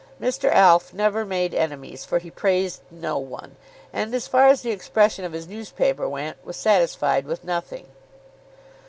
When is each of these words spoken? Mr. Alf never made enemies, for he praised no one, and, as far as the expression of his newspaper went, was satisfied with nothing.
Mr. 0.19 0.51
Alf 0.51 0.95
never 0.95 1.23
made 1.23 1.53
enemies, 1.53 2.03
for 2.05 2.17
he 2.17 2.31
praised 2.31 2.81
no 2.89 3.19
one, 3.19 3.55
and, 3.93 4.15
as 4.15 4.27
far 4.27 4.47
as 4.47 4.63
the 4.63 4.71
expression 4.71 5.23
of 5.25 5.33
his 5.33 5.47
newspaper 5.47 6.09
went, 6.09 6.43
was 6.43 6.55
satisfied 6.57 7.27
with 7.27 7.43
nothing. 7.43 7.85